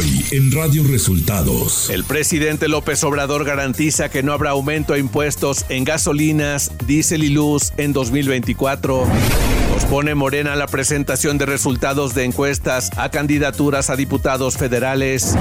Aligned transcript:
Hoy 0.00 0.24
en 0.30 0.50
Radio 0.50 0.82
Resultados. 0.82 1.90
El 1.90 2.04
presidente 2.04 2.68
López 2.68 3.04
Obrador 3.04 3.44
garantiza 3.44 4.08
que 4.08 4.22
no 4.22 4.32
habrá 4.32 4.50
aumento 4.50 4.94
a 4.94 4.98
impuestos 4.98 5.66
en 5.68 5.84
gasolinas, 5.84 6.72
diésel 6.86 7.22
y 7.22 7.28
luz 7.28 7.74
en 7.76 7.92
2024. 7.92 9.06
Pospone 9.74 10.14
Morena 10.14 10.56
la 10.56 10.68
presentación 10.68 11.36
de 11.36 11.44
resultados 11.44 12.14
de 12.14 12.24
encuestas 12.24 12.88
a 12.96 13.10
candidaturas 13.10 13.90
a 13.90 13.96
diputados 13.96 14.56
federales. 14.56 15.36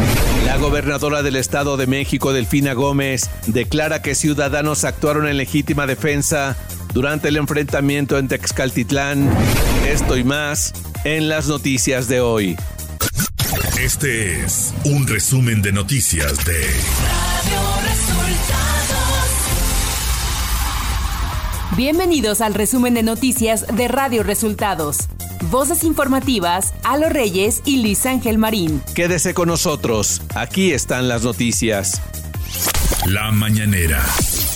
La 0.46 0.58
gobernadora 0.58 1.24
del 1.24 1.38
Estado 1.38 1.78
de 1.78 1.88
México, 1.88 2.34
Delfina 2.34 2.74
Gómez, 2.74 3.30
declara 3.48 4.02
que 4.02 4.14
ciudadanos 4.14 4.84
actuaron 4.84 5.26
en 5.30 5.38
legítima 5.38 5.88
defensa 5.88 6.58
durante 6.94 7.30
el 7.30 7.38
enfrentamiento 7.38 8.18
en 8.18 8.28
Texcaltitlán. 8.28 9.30
Esto 9.88 10.18
y 10.18 10.26
más 10.26 10.74
en 11.06 11.30
las 11.30 11.48
noticias 11.48 12.10
de 12.10 12.20
hoy. 12.20 12.58
Este 13.84 14.44
es 14.44 14.74
un 14.84 15.08
resumen 15.08 15.62
de 15.62 15.72
noticias 15.72 16.44
de 16.44 16.60
Radio 16.60 17.62
Resultados. 17.82 18.98
Bienvenidos 21.78 22.42
al 22.42 22.56
resumen 22.56 22.94
de 22.94 23.04
noticias 23.04 23.66
de 23.74 23.88
Radio 23.88 24.24
Resultados. 24.24 24.98
Voces 25.50 25.86
informativas, 25.86 26.74
Alo 26.84 27.08
Reyes 27.08 27.62
y 27.64 27.82
Luis 27.82 28.06
Ángel 28.06 28.38
Marín. 28.38 28.84
Quédese 28.96 29.34
con 29.34 29.48
nosotros, 29.48 30.24
aquí 30.36 30.74
están 30.74 31.08
las 31.08 31.24
noticias. 31.24 32.02
La 33.06 33.32
mañanera. 33.32 34.04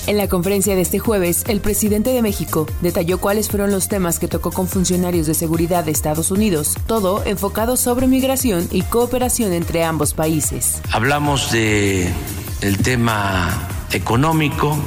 En 0.06 0.18
la 0.18 0.28
conferencia 0.28 0.76
de 0.76 0.82
este 0.82 1.00
jueves, 1.00 1.46
el 1.48 1.62
presidente 1.62 2.10
de 2.10 2.22
México 2.22 2.68
detalló 2.82 3.20
cuáles 3.20 3.48
fueron 3.48 3.72
los 3.72 3.88
temas 3.88 4.20
que 4.20 4.28
tocó 4.28 4.52
con 4.52 4.68
funcionarios 4.68 5.28
de 5.28 5.34
seguridad 5.34 5.86
de 5.86 5.92
Estados 5.92 6.30
Unidos, 6.30 6.76
todo 6.88 7.24
enfocado 7.26 7.78
sobre 7.78 8.08
migración 8.08 8.68
y 8.70 8.82
cooperación 8.82 9.54
entre 9.54 9.86
ambos 9.86 10.14
países. 10.14 10.82
Hablamos 10.92 11.54
de 11.54 12.12
el 12.60 12.78
tema 12.80 13.70
económico, 13.94 14.78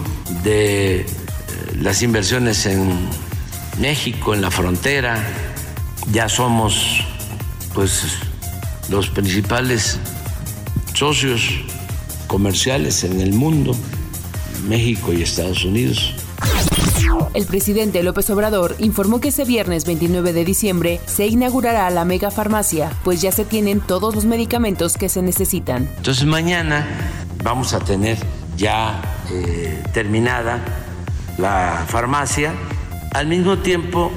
de 0.45 1.01
eh, 1.01 1.07
las 1.81 2.03
inversiones 2.03 2.67
en 2.67 3.09
México, 3.81 4.35
en 4.35 4.43
la 4.43 4.51
frontera. 4.51 5.27
Ya 6.13 6.29
somos 6.29 7.01
pues 7.73 8.03
los 8.91 9.09
principales 9.09 9.99
socios 10.93 11.43
comerciales 12.27 13.03
en 13.03 13.23
el 13.23 13.33
mundo 13.33 13.75
México 14.69 15.13
y 15.13 15.23
Estados 15.23 15.65
Unidos. 15.65 16.15
El 17.35 17.47
presidente 17.47 18.03
López 18.03 18.31
Obrador 18.31 18.77
informó 18.79 19.21
que 19.21 19.29
ese 19.29 19.45
viernes 19.45 19.85
29 19.85 20.33
de 20.33 20.45
diciembre 20.45 21.01
se 21.07 21.27
inaugurará 21.27 21.89
la 21.91 22.05
mega 22.05 22.31
farmacia, 22.31 22.91
pues 23.05 23.21
ya 23.21 23.33
se 23.33 23.45
tienen 23.45 23.81
todos 23.81 24.15
los 24.15 24.25
medicamentos 24.25 24.97
que 24.97 25.09
se 25.09 25.23
necesitan. 25.23 25.89
Entonces 25.99 26.25
mañana 26.25 26.87
vamos 27.43 27.75
a 27.75 27.81
tener 27.81 28.19
ya 28.57 29.03
eh, 29.31 29.83
terminada 29.93 30.65
la 31.39 31.85
farmacia. 31.87 32.55
Al 33.13 33.27
mismo 33.27 33.59
tiempo, 33.59 34.11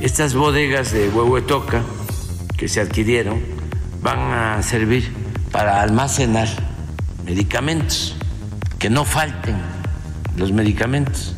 estas 0.00 0.34
bodegas 0.34 0.92
de 0.92 1.08
Huehuetoca 1.08 1.82
que 2.56 2.68
se 2.68 2.80
adquirieron 2.80 3.40
van 4.02 4.18
a 4.18 4.62
servir 4.62 5.12
para 5.52 5.80
almacenar 5.80 6.48
medicamentos, 7.24 8.16
que 8.78 8.90
no 8.90 9.04
falten 9.04 9.75
los 10.36 10.52
medicamentos. 10.52 11.34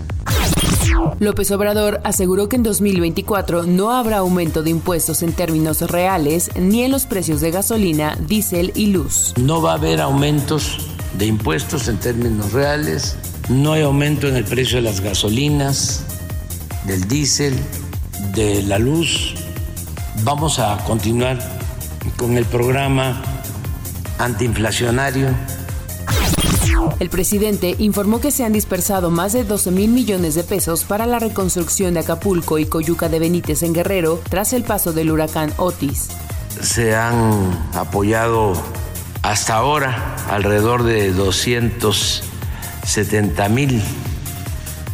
López 1.21 1.51
Obrador 1.51 2.01
aseguró 2.05 2.49
que 2.49 2.57
en 2.57 2.63
2024 2.63 3.65
no 3.65 3.91
habrá 3.93 4.19
aumento 4.19 4.63
de 4.63 4.71
impuestos 4.71 5.23
en 5.23 5.33
términos 5.33 5.81
reales 5.81 6.51
ni 6.57 6.83
en 6.83 6.93
los 6.93 7.07
precios 7.07 7.41
de 7.41 7.51
gasolina, 7.51 8.17
diésel 8.27 8.73
y 8.75 8.87
luz. 8.87 9.35
No 9.37 9.61
va 9.61 9.73
a 9.73 9.75
haber 9.75 10.01
aumentos 10.01 10.79
de 11.19 11.27
impuestos 11.27 11.89
en 11.89 11.99
términos 11.99 12.53
reales, 12.53 13.17
no 13.49 13.73
hay 13.73 13.83
aumento 13.83 14.29
en 14.29 14.37
el 14.37 14.45
precio 14.45 14.77
de 14.77 14.83
las 14.83 15.01
gasolinas, 15.01 16.05
del 16.87 17.09
diésel, 17.09 17.59
de 18.35 18.63
la 18.63 18.79
luz. 18.79 19.35
Vamos 20.23 20.59
a 20.59 20.77
continuar 20.85 21.39
con 22.17 22.37
el 22.37 22.45
programa 22.45 23.23
antiinflacionario 24.19 25.29
el 27.01 27.11
presidente 27.11 27.75
informó 27.79 28.21
que 28.21 28.31
se 28.31 28.45
han 28.45 28.53
dispersado 28.53 29.11
más 29.11 29.33
de 29.33 29.43
12 29.45 29.71
mil 29.71 29.91
millones 29.91 30.35
de 30.35 30.45
pesos 30.45 30.85
para 30.85 31.07
la 31.07 31.19
reconstrucción 31.19 31.95
de 31.95 32.01
Acapulco 32.01 32.59
y 32.59 32.67
Coyuca 32.67 33.09
de 33.09 33.19
Benítez 33.19 33.63
en 33.63 33.73
Guerrero 33.73 34.21
tras 34.29 34.53
el 34.53 34.65
paso 34.65 34.93
del 34.93 35.11
huracán 35.11 35.55
Otis. 35.57 36.09
Se 36.61 36.95
han 36.97 37.71
apoyado 37.73 38.53
hasta 39.23 39.55
ahora 39.55 40.17
alrededor 40.29 40.83
de 40.83 41.13
270 41.13 43.49
mil 43.49 43.81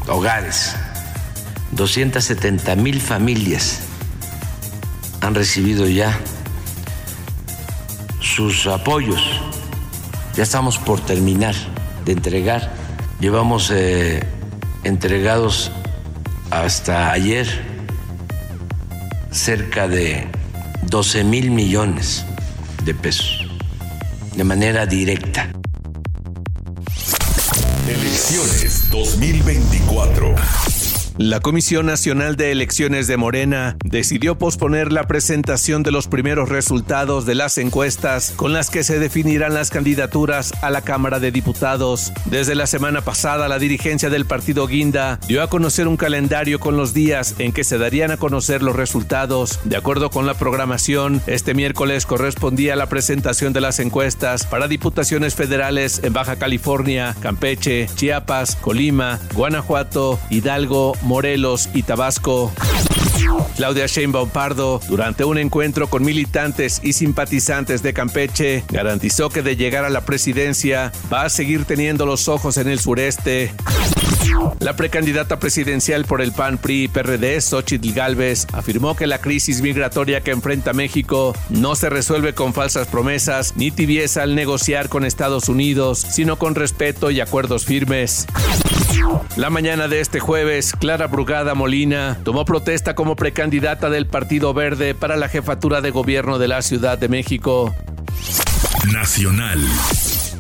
hogares, 0.07 0.77
270 1.73 2.77
mil 2.77 3.01
familias 3.01 3.81
han 5.23 5.35
recibido 5.35 5.89
ya 5.89 6.17
sus 8.21 8.67
apoyos. 8.67 9.23
Ya 10.37 10.43
estamos 10.43 10.77
por 10.79 11.01
terminar 11.01 11.55
de 12.05 12.13
entregar. 12.13 12.73
Llevamos 13.21 13.71
eh, 13.71 14.23
entregados 14.85 15.71
hasta 16.51 17.13
ayer 17.13 17.47
cerca 19.31 19.89
de 19.89 20.29
12 20.83 21.25
mil 21.25 21.51
millones 21.51 22.25
de 22.85 22.95
pesos 22.95 23.49
de 24.37 24.45
manera 24.45 24.87
directa. 24.87 25.51
Elecciones 27.89 28.91
2024. 28.91 30.35
La 31.17 31.39
Comisión 31.39 31.87
Nacional 31.87 32.35
de 32.35 32.51
Elecciones 32.51 33.07
de 33.07 33.17
Morena 33.17 33.77
decidió 33.85 34.37
posponer 34.37 34.91
la 34.91 35.07
presentación 35.07 35.85
de 35.85 35.93
los 35.93 36.09
primeros 36.09 36.49
resultados 36.49 37.25
de 37.25 37.37
las 37.37 37.57
encuestas 37.57 38.33
con 38.35 38.53
las 38.53 38.69
que 38.69 38.83
se 38.83 38.99
definirán 38.99 39.55
las 39.55 39.71
candidaturas 39.71 40.53
a 40.61 40.71
la 40.71 40.83
Cámara 40.83 41.21
de 41.21 41.31
Diputados. 41.31 42.13
Desde 42.25 42.57
la 42.57 42.67
semana 42.67 43.03
pasada, 43.03 43.47
la 43.47 43.61
dirigencia 43.61 44.11
del 44.11 44.25
partido 44.25 44.67
Guinda 44.67 45.21
dio 45.29 45.41
a 45.45 45.49
conocer 45.49 45.87
un 45.87 45.97
calendario 45.97 46.59
con 46.59 46.77
los 46.77 46.95
días 46.95 47.37
en 47.39 47.53
que 47.53 47.63
se 47.63 47.79
darían 47.79 48.11
a 48.11 48.17
conocer 48.17 48.65
los 48.65 48.75
resultados. 48.75 49.61
De 49.63 49.77
acuerdo 49.77 50.11
con 50.11 50.27
la 50.27 50.35
programación, 50.35 51.23
este 51.29 51.55
miércoles 51.55 52.07
correspondía 52.07 52.75
la 52.75 52.89
presentación 52.89 53.53
de 53.53 53.61
las 53.61 53.79
encuestas 53.79 54.47
para 54.47 54.67
diputaciones 54.67 55.37
federales 55.37 56.01
en 56.03 56.13
Baja 56.13 56.35
California, 56.41 57.15
Campeche, 57.21 57.87
Chiapas, 57.95 58.57
Colima, 58.57 59.21
Guanajuato, 59.33 60.19
Hidalgo, 60.29 60.97
Morelos 61.05 61.69
y 61.73 61.83
Tabasco. 61.83 62.53
Claudia 63.57 63.87
Sheinbaum 63.87 64.29
Pardo, 64.29 64.81
durante 64.89 65.25
un 65.25 65.39
encuentro 65.39 65.89
con 65.89 66.05
militantes 66.05 66.81
y 66.83 66.93
simpatizantes 66.93 67.83
de 67.83 67.93
Campeche, 67.93 68.65
garantizó 68.69 69.29
que 69.29 69.43
de 69.43 69.57
llegar 69.57 69.85
a 69.85 69.91
la 69.91 70.03
presidencia 70.03 70.93
va 71.13 71.23
a 71.23 71.29
seguir 71.29 71.65
teniendo 71.65 72.07
los 72.07 72.29
ojos 72.29 72.57
en 72.57 72.69
el 72.69 72.81
sureste. 72.81 73.53
La 74.59 74.75
precandidata 74.75 75.39
presidencial 75.39 76.05
por 76.05 76.21
el 76.21 76.33
PAN 76.33 76.59
PRI 76.59 76.89
PRD, 76.89 77.41
Xochitl 77.41 77.93
Galvez, 77.93 78.47
afirmó 78.53 78.97
que 78.97 79.07
la 79.07 79.21
crisis 79.21 79.61
migratoria 79.61 80.23
que 80.23 80.33
enfrenta 80.33 80.73
México 80.73 81.37
no 81.51 81.77
se 81.77 81.91
resuelve 81.91 82.35
con 82.35 82.53
falsas 82.53 82.89
promesas 82.89 83.55
ni 83.57 83.71
tibieza 83.71 84.23
al 84.23 84.35
negociar 84.35 84.89
con 84.89 85.05
Estados 85.05 85.49
Unidos, 85.49 85.99
sino 85.99 86.37
con 86.39 86.55
respeto 86.55 87.11
y 87.11 87.21
acuerdos 87.21 87.65
firmes. 87.65 88.27
La 89.37 89.51
mañana 89.51 89.89
de 89.89 90.01
este 90.01 90.21
jueves, 90.21 90.73
Clara 90.79 91.07
Brugada 91.07 91.55
Molina 91.55 92.19
tomó 92.25 92.45
protesta 92.45 92.95
como 92.95 93.17
precandidata 93.17 93.91
del 93.91 94.07
Partido 94.07 94.55
Verde 94.55 94.95
para 94.95 95.17
la 95.17 95.29
jefatura 95.29 95.81
de 95.81 95.91
gobierno 95.91 96.39
de 96.39 96.49
la 96.49 96.63
Ciudad 96.63 96.99
de 96.99 97.09
México. 97.09 97.75
Nacional. 98.93 99.61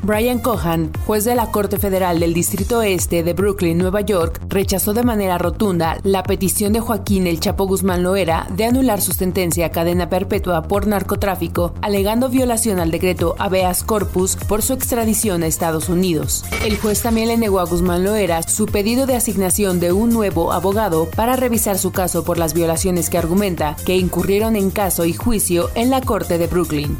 Brian 0.04 0.38
Cohan, 0.38 0.92
juez 1.06 1.24
de 1.24 1.34
la 1.34 1.50
Corte 1.50 1.78
Federal 1.78 2.20
del 2.20 2.34
Distrito 2.34 2.82
Este 2.82 3.22
de 3.22 3.32
Brooklyn, 3.32 3.78
Nueva 3.78 4.02
York, 4.02 4.38
rechazó 4.48 4.92
de 4.92 5.02
manera 5.02 5.38
rotunda 5.38 5.96
la 6.02 6.22
petición 6.22 6.74
de 6.74 6.80
Joaquín 6.80 7.26
El 7.26 7.40
Chapo 7.40 7.66
Guzmán 7.66 8.02
Loera 8.02 8.46
de 8.50 8.66
anular 8.66 9.00
su 9.00 9.14
sentencia 9.14 9.66
a 9.66 9.70
cadena 9.70 10.10
perpetua 10.10 10.64
por 10.64 10.86
narcotráfico, 10.86 11.72
alegando 11.80 12.28
violación 12.28 12.80
al 12.80 12.90
decreto 12.90 13.34
habeas 13.38 13.82
corpus 13.82 14.36
por 14.36 14.60
su 14.60 14.74
extradición 14.74 15.42
a 15.42 15.46
Estados 15.46 15.88
Unidos. 15.88 16.44
El 16.62 16.76
juez 16.76 17.00
también 17.00 17.28
le 17.28 17.38
negó 17.38 17.60
a 17.60 17.64
Guzmán 17.64 18.04
Loera 18.04 18.42
su 18.42 18.66
pedido 18.66 19.06
de 19.06 19.16
asignación 19.16 19.80
de 19.80 19.92
un 19.92 20.10
nuevo 20.10 20.52
abogado 20.52 21.08
para 21.16 21.36
revisar 21.36 21.78
su 21.78 21.92
caso 21.92 22.24
por 22.24 22.36
las 22.36 22.52
violaciones 22.52 23.08
que 23.08 23.16
argumenta 23.16 23.74
que 23.86 23.96
incurrieron 23.96 24.54
en 24.54 24.70
caso 24.70 25.06
y 25.06 25.14
juicio 25.14 25.70
en 25.74 25.88
la 25.88 26.02
Corte 26.02 26.36
de 26.36 26.46
Brooklyn. 26.46 26.98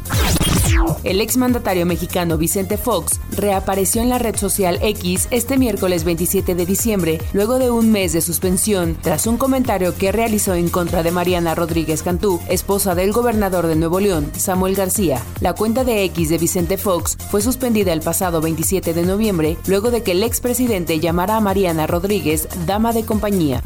El 1.03 1.21
exmandatario 1.21 1.85
mexicano 1.85 2.37
Vicente 2.37 2.77
Fox 2.77 3.19
reapareció 3.31 4.01
en 4.01 4.09
la 4.09 4.19
red 4.19 4.35
social 4.35 4.79
X 4.81 5.27
este 5.31 5.57
miércoles 5.57 6.03
27 6.03 6.55
de 6.55 6.65
diciembre, 6.65 7.19
luego 7.33 7.59
de 7.59 7.71
un 7.71 7.91
mes 7.91 8.13
de 8.13 8.21
suspensión, 8.21 8.97
tras 9.01 9.27
un 9.27 9.37
comentario 9.37 9.95
que 9.95 10.11
realizó 10.11 10.53
en 10.53 10.69
contra 10.69 11.03
de 11.03 11.11
Mariana 11.11 11.55
Rodríguez 11.55 12.03
Cantú, 12.03 12.39
esposa 12.49 12.95
del 12.95 13.11
gobernador 13.11 13.67
de 13.67 13.75
Nuevo 13.75 13.99
León, 13.99 14.31
Samuel 14.37 14.75
García. 14.75 15.21
La 15.41 15.53
cuenta 15.53 15.83
de 15.83 16.03
X 16.05 16.29
de 16.29 16.37
Vicente 16.37 16.77
Fox 16.77 17.17
fue 17.29 17.41
suspendida 17.41 17.93
el 17.93 18.01
pasado 18.01 18.41
27 18.41 18.93
de 18.93 19.03
noviembre, 19.03 19.57
luego 19.67 19.91
de 19.91 20.03
que 20.03 20.11
el 20.11 20.23
expresidente 20.23 20.99
llamara 20.99 21.37
a 21.37 21.41
Mariana 21.41 21.87
Rodríguez 21.87 22.47
dama 22.65 22.93
de 22.93 23.05
compañía. 23.05 23.63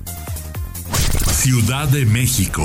Ciudad 1.32 1.88
de 1.88 2.06
México. 2.06 2.64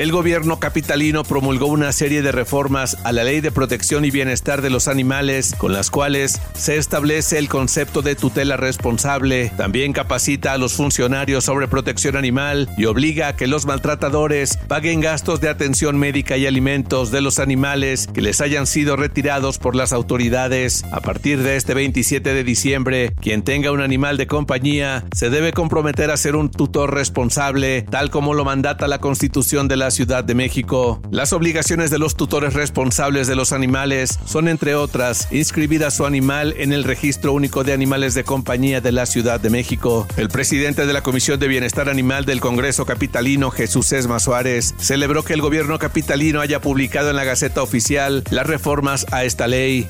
El 0.00 0.12
gobierno 0.12 0.58
capitalino 0.58 1.24
promulgó 1.24 1.66
una 1.66 1.92
serie 1.92 2.22
de 2.22 2.32
reformas 2.32 2.96
a 3.04 3.12
la 3.12 3.22
Ley 3.22 3.42
de 3.42 3.52
Protección 3.52 4.06
y 4.06 4.10
Bienestar 4.10 4.62
de 4.62 4.70
los 4.70 4.88
Animales, 4.88 5.54
con 5.58 5.74
las 5.74 5.90
cuales 5.90 6.40
se 6.54 6.78
establece 6.78 7.36
el 7.36 7.50
concepto 7.50 8.00
de 8.00 8.14
tutela 8.14 8.56
responsable, 8.56 9.52
también 9.58 9.92
capacita 9.92 10.54
a 10.54 10.56
los 10.56 10.72
funcionarios 10.72 11.44
sobre 11.44 11.68
protección 11.68 12.16
animal 12.16 12.70
y 12.78 12.86
obliga 12.86 13.28
a 13.28 13.36
que 13.36 13.46
los 13.46 13.66
maltratadores 13.66 14.56
paguen 14.68 15.02
gastos 15.02 15.42
de 15.42 15.50
atención 15.50 15.98
médica 15.98 16.38
y 16.38 16.46
alimentos 16.46 17.10
de 17.10 17.20
los 17.20 17.38
animales 17.38 18.06
que 18.06 18.22
les 18.22 18.40
hayan 18.40 18.66
sido 18.66 18.96
retirados 18.96 19.58
por 19.58 19.76
las 19.76 19.92
autoridades. 19.92 20.82
A 20.92 21.00
partir 21.00 21.42
de 21.42 21.56
este 21.56 21.74
27 21.74 22.32
de 22.32 22.42
diciembre, 22.42 23.12
quien 23.20 23.42
tenga 23.42 23.70
un 23.70 23.82
animal 23.82 24.16
de 24.16 24.26
compañía 24.26 25.04
se 25.14 25.28
debe 25.28 25.52
comprometer 25.52 26.10
a 26.10 26.16
ser 26.16 26.36
un 26.36 26.50
tutor 26.50 26.94
responsable, 26.94 27.82
tal 27.82 28.08
como 28.08 28.32
lo 28.32 28.46
mandata 28.46 28.88
la 28.88 28.98
Constitución 28.98 29.68
de 29.68 29.76
la 29.76 29.89
Ciudad 29.90 30.24
de 30.24 30.34
México. 30.34 31.00
Las 31.10 31.32
obligaciones 31.32 31.90
de 31.90 31.98
los 31.98 32.16
tutores 32.16 32.54
responsables 32.54 33.26
de 33.26 33.36
los 33.36 33.52
animales 33.52 34.18
son, 34.24 34.48
entre 34.48 34.74
otras, 34.74 35.28
inscribir 35.32 35.84
a 35.84 35.90
su 35.90 36.06
animal 36.06 36.54
en 36.58 36.72
el 36.72 36.84
Registro 36.84 37.32
Único 37.32 37.64
de 37.64 37.72
Animales 37.72 38.14
de 38.14 38.24
Compañía 38.24 38.80
de 38.80 38.92
la 38.92 39.06
Ciudad 39.06 39.40
de 39.40 39.50
México. 39.50 40.06
El 40.16 40.28
presidente 40.28 40.86
de 40.86 40.92
la 40.92 41.02
Comisión 41.02 41.40
de 41.40 41.48
Bienestar 41.48 41.88
Animal 41.88 42.24
del 42.24 42.40
Congreso 42.40 42.86
Capitalino, 42.86 43.50
Jesús 43.50 43.92
Esma 43.92 44.20
Suárez, 44.20 44.74
celebró 44.78 45.24
que 45.24 45.34
el 45.34 45.42
gobierno 45.42 45.78
capitalino 45.78 46.40
haya 46.40 46.60
publicado 46.60 47.10
en 47.10 47.16
la 47.16 47.24
Gaceta 47.24 47.62
Oficial 47.62 48.24
las 48.30 48.46
reformas 48.46 49.06
a 49.12 49.24
esta 49.24 49.46
ley. 49.46 49.86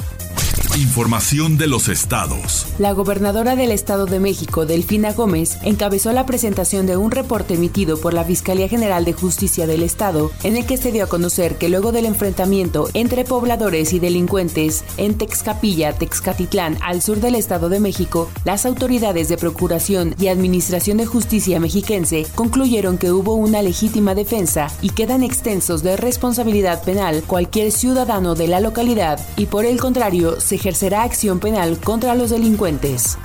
Información 0.77 1.59
de 1.59 1.67
los 1.67 1.89
estados. 1.89 2.69
La 2.79 2.93
gobernadora 2.93 3.57
del 3.57 3.73
Estado 3.73 4.07
de 4.07 4.21
México, 4.21 4.67
Delfina 4.67 5.13
Gómez, 5.13 5.59
encabezó 5.63 6.13
la 6.13 6.27
presentación 6.27 6.87
de 6.87 6.97
un 6.97 7.11
reporte 7.11 7.55
emitido 7.55 8.01
por 8.01 8.15
la 8.15 8.23
Fiscalía 8.23 8.69
General 8.69 9.05
de 9.05 9.13
Justicia 9.13 9.67
del 9.67 9.83
Estado, 9.83 10.31
en 10.45 10.57
el 10.57 10.67
que 10.67 10.77
se 10.77 10.93
dio 10.93 11.05
a 11.05 11.09
conocer 11.09 11.59
que 11.59 11.69
luego 11.69 11.91
del 11.91 12.07
enfrentamiento 12.07 12.89
entre 12.95 13.25
pobladores 13.25 13.93
y 13.93 13.99
delincuentes 13.99 14.85
en 14.97 15.19
Texcapilla, 15.19 15.93
Texcatitlán, 15.93 16.79
al 16.83 17.03
sur 17.03 17.19
del 17.19 17.35
Estado 17.35 17.69
de 17.69 17.81
México, 17.81 18.31
las 18.45 18.65
autoridades 18.65 19.29
de 19.29 19.39
Procuración 19.39 20.15
y 20.21 20.29
Administración 20.29 20.99
de 20.99 21.07
Justicia 21.07 21.59
mexiquense 21.59 22.27
concluyeron 22.37 22.97
que 22.97 23.11
hubo 23.11 23.35
una 23.35 23.61
legítima 23.61 24.15
defensa 24.15 24.69
y 24.83 24.91
quedan 24.91 25.25
extensos 25.25 25.83
de 25.83 25.97
responsabilidad 25.97 26.85
penal 26.85 27.25
cualquier 27.27 27.73
ciudadano 27.73 28.37
de 28.37 28.47
la 28.47 28.61
localidad 28.61 29.21
y 29.37 29.47
por 29.47 29.65
el 29.65 29.81
contrario 29.81 30.41
se 30.41 30.60
ejercerá 30.61 31.05
acción 31.05 31.41
penal 31.41 31.79
contra 31.79 32.15
los 32.15 32.29
delincuentes. 32.29 33.17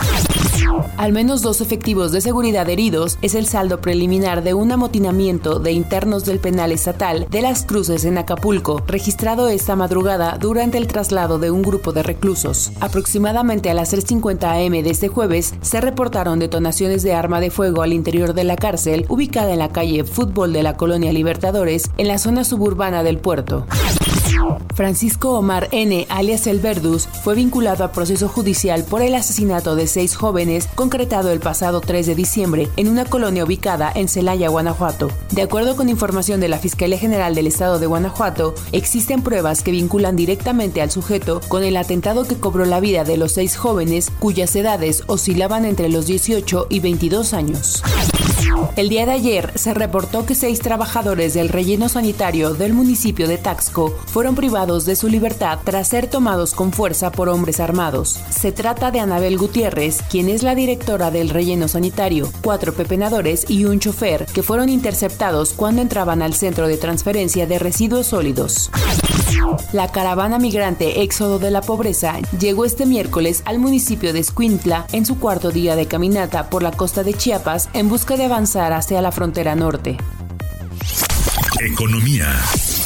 Al 0.96 1.12
menos 1.12 1.42
dos 1.42 1.60
efectivos 1.60 2.14
de 2.14 2.22
seguridad 2.22 2.70
heridos 2.70 3.18
es 3.22 3.36
el 3.36 3.46
saldo 3.46 3.82
preliminar 3.82 4.42
de 4.42 4.54
un 4.54 4.72
amotinamiento 4.72 5.60
de 5.60 5.74
internos 5.74 6.24
del 6.24 6.40
penal 6.40 6.72
estatal 6.72 7.28
de 7.30 7.42
las 7.42 7.66
Cruces 7.66 8.06
en 8.06 8.18
Acapulco, 8.18 8.82
registrado 8.88 9.50
esta 9.50 9.76
madrugada 9.76 10.38
durante 10.40 10.78
el 10.78 10.88
traslado 10.88 11.38
de 11.38 11.52
un 11.52 11.62
grupo 11.62 11.92
de 11.92 12.04
reclusos. 12.04 12.72
Aproximadamente 12.80 13.70
a 13.70 13.74
las 13.74 13.94
3.50 13.94 14.66
am 14.66 14.84
de 14.84 14.90
este 14.90 15.10
jueves 15.10 15.56
se 15.62 15.82
reportaron 15.82 16.40
detonaciones 16.40 17.04
de 17.04 17.14
arma 17.14 17.42
de 17.42 17.52
fuego 17.52 17.82
al 17.82 17.92
interior 17.92 18.34
de 18.34 18.46
la 18.46 18.56
cárcel, 18.56 19.06
ubicada 19.10 19.52
en 19.52 19.60
la 19.60 19.74
calle 19.74 20.06
Fútbol 20.06 20.54
de 20.54 20.64
la 20.64 20.78
Colonia 20.78 21.12
Libertadores, 21.12 21.92
en 21.98 22.08
la 22.08 22.18
zona 22.18 22.46
suburbana 22.46 23.04
del 23.04 23.18
puerto. 23.18 23.66
Francisco 24.76 25.38
Omar 25.38 25.70
N., 25.72 26.06
alias 26.10 26.48
El 26.48 26.60
Verdus, 26.60 27.08
fue 27.24 27.36
vinculado 27.36 27.84
a 27.84 27.92
proceso 27.92 28.28
judicial 28.28 28.84
por 28.84 29.02
el 29.02 29.16
asesinato 29.16 29.76
de 29.76 29.88
seis 29.88 30.16
jóvenes 30.16 30.68
concretado 30.76 31.32
el 31.32 31.40
pasado 31.40 31.82
3 31.82 32.06
de 32.06 32.16
diciembre 32.16 32.68
en 32.76 32.90
una 32.90 33.06
colonia 33.06 33.46
ubicada 33.46 33.92
en 33.96 34.08
Celaya, 34.08 34.50
Guanajuato. 34.50 35.10
De 35.32 35.42
acuerdo 35.42 35.76
con 35.76 35.90
información 35.90 36.40
de 36.40 36.50
la 36.50 36.60
Fiscalía 36.60 36.98
General 36.98 37.36
del 37.36 37.48
Estado 37.48 37.80
de 37.80 37.88
Guanajuato, 37.88 38.54
existen 38.72 39.22
pruebas 39.22 39.64
que 39.64 39.72
vinculan 39.72 40.16
directamente 40.16 40.82
al 40.82 40.92
sujeto 40.92 41.42
con 41.48 41.64
el 41.64 41.78
atentado 41.78 42.26
que 42.26 42.36
cobró 42.36 42.66
la 42.66 42.80
vida 42.80 43.04
de 43.04 43.18
los 43.18 43.34
seis 43.34 43.56
jóvenes 43.56 44.12
cuyas 44.20 44.56
edades 44.56 45.04
oscilaban 45.08 45.66
entre 45.66 45.90
los 45.90 46.06
18 46.08 46.68
y 46.70 46.80
22 46.80 47.34
años. 47.34 47.84
El 48.75 48.90
día 48.90 49.06
de 49.06 49.13
ayer 49.13 49.52
se 49.56 49.74
reportó 49.74 50.25
que 50.25 50.36
seis 50.36 50.60
trabajadores 50.60 51.34
del 51.34 51.50
relleno 51.50 51.90
sanitario 51.90 52.54
del 52.54 52.74
municipio 52.74 53.28
de 53.28 53.38
Taxco 53.38 53.96
fueron 54.07 54.36
privados 54.36 54.86
de 54.86 54.96
su 54.96 55.07
libertad 55.07 55.60
tras 55.63 55.88
ser 55.88 56.07
tomados 56.07 56.54
con 56.54 56.72
fuerza 56.72 57.12
por 57.12 57.30
hombres 57.30 57.60
armados. 57.60 58.19
Se 58.30 58.52
trata 58.52 58.92
de 58.92 59.00
Anabel 59.00 59.38
Gutiérrez, 59.38 60.02
quien 60.10 60.30
es 60.30 60.44
la 60.44 60.56
directora 60.56 61.12
del 61.12 61.30
relleno 61.30 61.68
sanitario, 61.68 62.30
cuatro 62.42 62.74
pepenadores 62.74 63.50
y 63.50 63.66
un 63.66 63.80
chofer 63.80 64.25
que 64.25 64.44
fueron 64.44 64.69
interceptados 64.69 65.54
cuando 65.54 65.81
entraban 65.81 66.22
al 66.22 66.34
centro 66.34 66.68
de 66.68 66.78
transferencia 66.78 67.48
de 67.48 67.60
residuos 67.60 68.08
sólidos. 68.08 68.69
La 69.74 69.92
caravana 69.92 70.40
migrante 70.40 71.02
Éxodo 71.02 71.40
de 71.40 71.52
la 71.52 71.62
Pobreza 71.62 72.20
llegó 72.40 72.66
este 72.66 72.86
miércoles 72.86 73.42
al 73.46 73.60
municipio 73.60 74.14
de 74.14 74.20
Escuintla 74.20 74.86
en 74.92 75.06
su 75.06 75.20
cuarto 75.20 75.52
día 75.52 75.76
de 75.76 75.88
caminata 75.88 76.50
por 76.50 76.64
la 76.64 76.72
costa 76.72 77.04
de 77.04 77.14
Chiapas 77.14 77.70
en 77.74 77.90
busca 77.90 78.18
de 78.18 78.26
avanzar 78.26 78.74
hacia 78.74 79.02
la 79.02 79.12
frontera 79.12 79.56
norte. 79.56 79.98
Economía. 81.62 82.28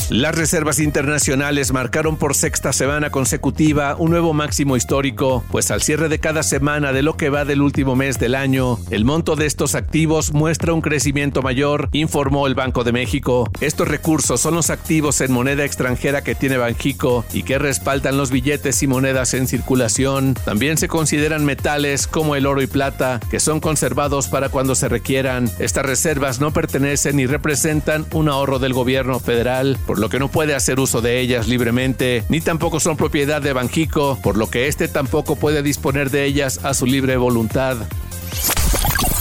Las 0.10 0.34
reservas 0.34 0.80
internacionales 0.80 1.72
marcaron 1.72 2.18
por 2.18 2.34
sexta 2.34 2.74
semana 2.74 3.12
consecutiva 3.12 3.96
un 3.96 4.10
nuevo 4.10 4.34
máximo 4.34 4.76
histórico, 4.76 5.44
pues 5.52 5.70
al 5.70 5.84
cierre 5.84 6.10
de 6.10 6.18
cada 6.18 6.42
semana 6.42 6.94
de 6.94 7.04
lo 7.04 7.16
que 7.16 7.30
va 7.30 7.46
del 7.46 7.62
último 7.62 7.96
mes 7.96 8.18
del 8.18 8.34
año, 8.34 8.80
el 8.90 9.06
monto 9.06 9.36
de 9.36 9.46
estos 9.46 9.76
activos 9.76 10.34
muestra 10.34 10.74
un 10.74 10.82
crecimiento 10.82 11.44
mayor, 11.44 11.90
informó 11.92 12.48
el 12.48 12.56
Banco 12.56 12.84
de 12.84 12.92
México. 12.92 13.52
Estos 13.62 13.88
recursos 13.88 14.42
son 14.42 14.56
los 14.56 14.72
activos 14.72 15.22
en 15.22 15.32
moneda 15.32 15.64
extranjera 15.64 16.24
que 16.24 16.34
tiene 16.34 16.58
Banjico 16.58 17.24
y 17.32 17.44
que 17.44 17.60
respaldan 17.60 18.18
los 18.18 18.32
billetes 18.32 18.82
y 18.82 18.88
monedas 18.88 19.36
en 19.36 19.46
circulación. 19.48 20.34
También 20.44 20.80
se 20.80 20.88
consideran 20.88 21.46
metales 21.46 22.08
como 22.08 22.36
el 22.36 22.48
oro 22.48 22.64
y 22.64 22.68
plata, 22.68 23.20
que 23.30 23.40
son 23.40 23.60
conservados 23.60 24.28
para 24.28 24.50
cuando 24.50 24.74
se 24.74 24.90
requieran. 24.90 25.52
Estas 25.60 25.86
reservas 25.86 26.40
no 26.40 26.52
pertenecen 26.52 27.18
ni 27.18 27.28
representan 27.28 28.08
un 28.12 28.28
ahorro 28.28 28.58
del 28.58 28.74
gobierno 28.74 29.20
federal, 29.20 29.78
lo 30.00 30.10
que 30.10 30.20
no 30.20 30.30
puede 30.30 30.56
hacer 30.56 30.80
uso 30.80 31.02
de 31.02 31.20
ellas 31.20 31.48
libremente, 31.48 32.24
ni 32.30 32.42
tampoco 32.42 32.80
son 32.80 32.98
propiedad 32.98 33.42
de 33.42 33.54
Banjico, 33.54 34.18
por 34.24 34.38
lo 34.38 34.50
que 34.50 34.68
éste 34.68 34.88
tampoco 34.88 35.36
puede 35.36 35.62
disponer 35.62 36.10
de 36.10 36.26
ellas 36.26 36.62
a 36.64 36.74
su 36.74 36.86
libre 36.86 37.18
voluntad. 37.18 37.78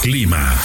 Clima. 0.03 0.57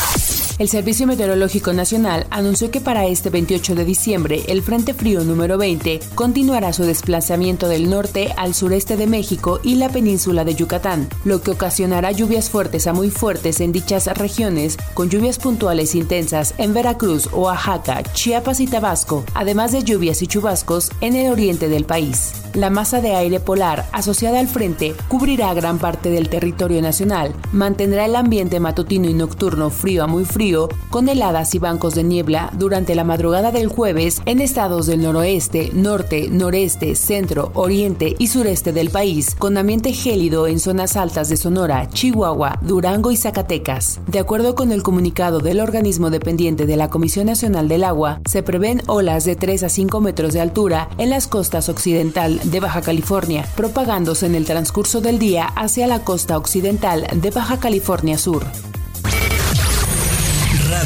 El 0.60 0.69
Servicio 0.69 1.07
Meteorológico 1.07 1.74
Nacional 1.74 2.27
anunció 2.29 2.69
que 2.69 2.79
para 2.79 3.07
este 3.07 3.31
28 3.31 3.74
de 3.74 3.86
diciembre 3.86 4.43
el 4.48 4.62
Frente 4.62 4.93
Frío 4.93 5.24
número 5.24 5.57
20 5.57 6.00
continuará 6.13 6.74
su 6.74 6.83
desplazamiento 6.83 7.67
del 7.67 7.89
norte 7.89 8.31
al 8.38 8.53
sureste 8.53 8.95
de 8.95 9.07
México 9.07 9.60
y 9.63 9.75
la 9.75 9.89
península 9.89 10.45
de 10.45 10.53
Yucatán, 10.53 11.07
lo 11.25 11.41
que 11.41 11.50
ocasionará 11.50 12.12
lluvias 12.12 12.51
fuertes 12.51 12.86
a 12.86 12.93
muy 12.93 13.10
fuertes 13.10 13.62
en 13.62 13.72
dichas 13.72 14.05
regiones, 14.15 14.77
con 14.93 15.10
lluvias 15.10 15.39
puntuales 15.39 15.95
intensas 15.95 16.53
en 16.60 16.75
Veracruz, 16.75 17.29
Oaxaca, 17.33 18.03
Chiapas 18.13 18.60
y 18.60 18.67
Tabasco, 18.67 19.25
además 19.33 19.72
de 19.72 19.83
lluvias 19.83 20.22
y 20.22 20.27
chubascos 20.27 20.91
en 21.01 21.15
el 21.15 21.31
oriente 21.31 21.67
del 21.67 21.86
país. 21.86 22.33
La 22.53 22.69
masa 22.69 23.01
de 23.01 23.15
aire 23.15 23.39
polar 23.39 23.88
asociada 23.91 24.39
al 24.39 24.48
frente 24.48 24.93
cubrirá 25.07 25.51
gran 25.55 25.79
parte 25.79 26.12
del 26.12 26.29
territorio 26.29 26.79
nacional, 26.83 27.33
mantendrá 27.51 28.05
el 28.05 28.15
ambiente 28.15 28.60
matutino 28.60 29.10
y 29.10 29.15
nocturno 29.15 29.72
frío 29.72 30.03
a 30.03 30.07
muy 30.07 30.25
frío 30.25 30.42
con 30.89 31.07
heladas 31.07 31.55
y 31.55 31.59
bancos 31.59 31.95
de 31.95 32.03
niebla 32.03 32.51
durante 32.57 32.95
la 32.95 33.05
madrugada 33.05 33.53
del 33.53 33.69
jueves 33.69 34.21
en 34.25 34.41
estados 34.41 34.88
del 34.88 35.01
noroeste, 35.01 35.71
norte, 35.73 36.27
noreste, 36.29 36.95
centro, 36.95 37.51
oriente 37.53 38.13
y 38.19 38.27
sureste 38.27 38.73
del 38.73 38.89
país, 38.89 39.35
con 39.39 39.57
ambiente 39.57 39.93
gélido 39.93 40.47
en 40.47 40.59
zonas 40.59 40.97
altas 40.97 41.29
de 41.29 41.38
Sonora, 41.38 41.88
Chihuahua, 41.88 42.59
Durango 42.62 43.12
y 43.12 43.15
Zacatecas. 43.15 44.01
De 44.07 44.19
acuerdo 44.19 44.53
con 44.53 44.73
el 44.73 44.83
comunicado 44.83 45.39
del 45.39 45.62
organismo 45.62 46.09
dependiente 46.09 46.65
de 46.65 46.75
la 46.75 46.89
Comisión 46.89 47.27
Nacional 47.27 47.69
del 47.69 47.85
Agua, 47.85 48.19
se 48.25 48.43
prevén 48.43 48.81
olas 48.88 49.23
de 49.23 49.38
3 49.38 49.63
a 49.63 49.69
5 49.69 50.01
metros 50.01 50.33
de 50.33 50.41
altura 50.41 50.89
en 50.97 51.09
las 51.09 51.27
costas 51.27 51.69
occidental 51.69 52.41
de 52.43 52.59
Baja 52.59 52.81
California, 52.81 53.47
propagándose 53.55 54.25
en 54.25 54.35
el 54.35 54.43
transcurso 54.43 55.00
del 55.00 55.19
día 55.19 55.45
hacia 55.55 55.88
la 55.88 56.03
costa 56.03 56.38
occidental 56.38 57.07
de 57.15 57.31
Baja 57.31 57.62
California 57.62 58.17
Sur. 58.17 58.43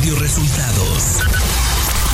Radio 0.08 0.22
Resultados. 0.22 1.20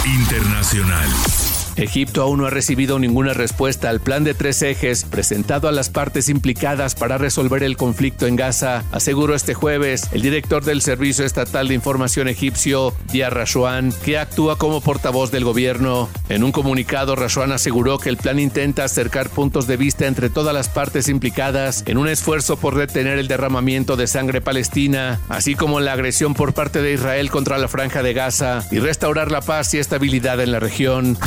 Internacional. 0.03 1.52
Egipto 1.75 2.21
aún 2.21 2.39
no 2.39 2.45
ha 2.45 2.49
recibido 2.49 2.99
ninguna 2.99 3.33
respuesta 3.33 3.89
al 3.89 3.99
plan 3.99 4.23
de 4.23 4.33
tres 4.33 4.61
ejes 4.61 5.05
presentado 5.05 5.67
a 5.67 5.71
las 5.71 5.89
partes 5.89 6.29
implicadas 6.29 6.95
para 6.95 7.17
resolver 7.17 7.63
el 7.63 7.77
conflicto 7.77 8.27
en 8.27 8.35
Gaza, 8.35 8.83
aseguró 8.91 9.35
este 9.35 9.53
jueves 9.53 10.07
el 10.11 10.21
director 10.21 10.63
del 10.63 10.81
Servicio 10.81 11.25
Estatal 11.25 11.67
de 11.67 11.73
Información 11.73 12.27
egipcio, 12.27 12.93
Dia 13.11 13.29
Rashuan, 13.29 13.93
que 14.03 14.17
actúa 14.17 14.57
como 14.57 14.81
portavoz 14.81 15.31
del 15.31 15.43
gobierno. 15.43 16.09
En 16.29 16.43
un 16.43 16.51
comunicado, 16.51 17.15
Rashuan 17.15 17.51
aseguró 17.51 17.97
que 17.97 18.09
el 18.09 18.17
plan 18.17 18.39
intenta 18.39 18.83
acercar 18.83 19.29
puntos 19.29 19.67
de 19.67 19.77
vista 19.77 20.05
entre 20.07 20.29
todas 20.29 20.53
las 20.53 20.69
partes 20.69 21.09
implicadas 21.09 21.83
en 21.87 21.97
un 21.97 22.07
esfuerzo 22.07 22.57
por 22.57 22.75
detener 22.75 23.17
el 23.17 23.27
derramamiento 23.27 23.95
de 23.95 24.07
sangre 24.07 24.41
palestina, 24.41 25.19
así 25.29 25.55
como 25.55 25.79
la 25.79 25.93
agresión 25.93 26.33
por 26.33 26.53
parte 26.53 26.81
de 26.81 26.93
Israel 26.93 27.31
contra 27.31 27.57
la 27.57 27.67
franja 27.67 28.03
de 28.03 28.13
Gaza 28.13 28.63
y 28.71 28.79
restaurar 28.79 29.31
la 29.31 29.41
paz 29.41 29.73
y 29.73 29.79
estabilidad 29.79 30.39
en 30.41 30.51
la 30.51 30.59
región. 30.59 31.17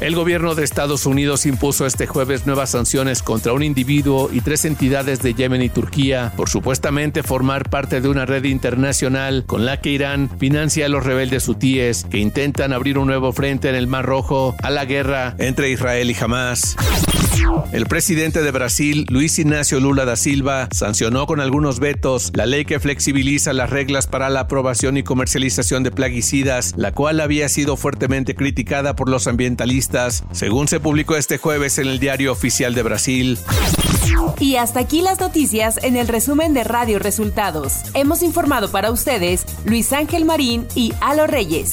El 0.00 0.14
gobierno 0.14 0.54
de 0.54 0.64
Estados 0.64 1.06
Unidos 1.06 1.46
impuso 1.46 1.86
este 1.86 2.06
jueves 2.06 2.46
nuevas 2.46 2.70
sanciones 2.70 3.22
contra 3.22 3.52
un 3.52 3.62
individuo 3.62 4.30
y 4.32 4.40
tres 4.40 4.64
entidades 4.64 5.20
de 5.22 5.34
Yemen 5.34 5.62
y 5.62 5.68
Turquía 5.68 6.32
por 6.36 6.48
supuestamente 6.48 7.22
formar 7.22 7.68
parte 7.70 8.00
de 8.00 8.08
una 8.08 8.26
red 8.26 8.44
internacional 8.44 9.44
con 9.46 9.64
la 9.64 9.80
que 9.80 9.90
Irán 9.90 10.30
financia 10.38 10.86
a 10.86 10.88
los 10.88 11.04
rebeldes 11.04 11.48
hutíes 11.48 12.04
que 12.04 12.18
intentan 12.18 12.72
abrir 12.72 12.98
un 12.98 13.06
nuevo 13.06 13.32
frente 13.32 13.68
en 13.68 13.74
el 13.74 13.86
Mar 13.86 14.04
Rojo 14.04 14.54
a 14.62 14.70
la 14.70 14.84
guerra 14.84 15.34
entre 15.38 15.70
Israel 15.70 16.10
y 16.10 16.16
Hamas. 16.20 16.76
El 17.72 17.86
presidente 17.86 18.42
de 18.42 18.50
Brasil, 18.50 19.06
Luis 19.08 19.38
Ignacio 19.38 19.78
Lula 19.80 20.04
da 20.04 20.16
Silva, 20.16 20.68
sancionó 20.72 21.26
con 21.26 21.40
algunos 21.40 21.80
vetos 21.80 22.32
la 22.34 22.46
ley 22.46 22.64
que 22.64 22.80
flexibiliza 22.80 23.52
las 23.52 23.70
reglas 23.70 24.06
para 24.06 24.30
la 24.30 24.40
aprobación 24.40 24.96
y 24.96 25.02
comercialización 25.02 25.82
de 25.82 25.90
plaguicidas, 25.90 26.74
la 26.76 26.92
cual 26.92 27.20
había 27.20 27.48
sido 27.48 27.76
fuertemente 27.76 28.34
criticada 28.34 28.96
por 28.96 29.08
los 29.08 29.26
según 30.32 30.68
se 30.68 30.80
publicó 30.80 31.16
este 31.16 31.38
jueves 31.38 31.78
en 31.78 31.88
el 31.88 31.98
Diario 31.98 32.32
Oficial 32.32 32.74
de 32.74 32.82
Brasil. 32.82 33.38
Y 34.38 34.56
hasta 34.56 34.80
aquí 34.80 35.02
las 35.02 35.20
noticias 35.20 35.78
en 35.82 35.96
el 35.96 36.08
resumen 36.08 36.54
de 36.54 36.64
Radio 36.64 36.98
Resultados. 36.98 37.82
Hemos 37.94 38.22
informado 38.22 38.70
para 38.70 38.90
ustedes 38.90 39.46
Luis 39.64 39.92
Ángel 39.92 40.24
Marín 40.24 40.66
y 40.74 40.92
Alo 41.00 41.26
Reyes. 41.26 41.70